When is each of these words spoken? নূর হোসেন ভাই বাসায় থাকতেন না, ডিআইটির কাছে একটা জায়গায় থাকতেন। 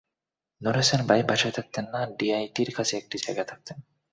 নূর 0.61 0.75
হোসেন 0.77 1.01
ভাই 1.07 1.21
বাসায় 1.29 1.53
থাকতেন 1.53 1.85
না, 1.93 2.01
ডিআইটির 2.17 2.69
কাছে 2.77 2.93
একটা 2.97 3.15
জায়গায় 3.17 3.47
থাকতেন। 3.47 3.77